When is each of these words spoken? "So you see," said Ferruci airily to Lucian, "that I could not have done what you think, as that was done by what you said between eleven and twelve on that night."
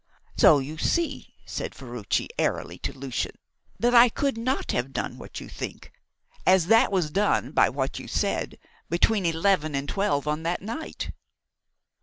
"So 0.35 0.57
you 0.57 0.79
see," 0.79 1.35
said 1.45 1.75
Ferruci 1.75 2.27
airily 2.39 2.79
to 2.79 2.91
Lucian, 2.91 3.35
"that 3.79 3.93
I 3.93 4.09
could 4.09 4.35
not 4.35 4.71
have 4.71 4.93
done 4.93 5.19
what 5.19 5.39
you 5.39 5.47
think, 5.47 5.91
as 6.43 6.65
that 6.73 6.91
was 6.91 7.11
done 7.11 7.51
by 7.51 7.69
what 7.69 7.99
you 7.99 8.07
said 8.07 8.57
between 8.89 9.27
eleven 9.27 9.75
and 9.75 9.87
twelve 9.87 10.27
on 10.27 10.41
that 10.41 10.63
night." 10.63 11.11